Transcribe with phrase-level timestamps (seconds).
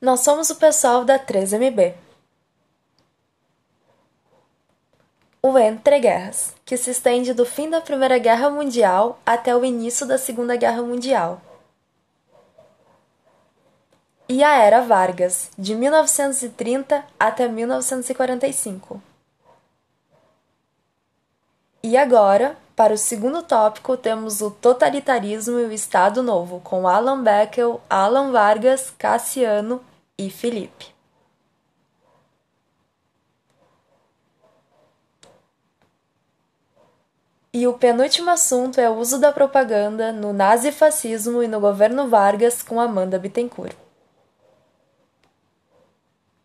[0.00, 1.94] Nós somos o pessoal da 3MB.
[5.42, 10.06] O Entre Guerras, que se estende do fim da Primeira Guerra Mundial até o início
[10.06, 11.42] da Segunda Guerra Mundial.
[14.26, 19.02] E a Era Vargas, de 1930 até 1945.
[21.82, 27.22] E agora, para o segundo tópico, temos o totalitarismo e o Estado Novo, com Alan
[27.22, 29.89] Beckel, Alan Vargas, Cassiano
[30.26, 30.94] e Felipe.
[37.52, 42.62] E o penúltimo assunto é o uso da propaganda no nazifascismo e no governo Vargas
[42.62, 43.89] com Amanda Bittencourt.